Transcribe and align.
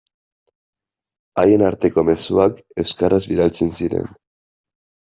Haien 1.43 1.65
arteko 1.69 2.05
mezuak 2.09 2.65
euskaraz 2.87 3.23
bidaltzen 3.31 3.75
ziren. 3.81 4.13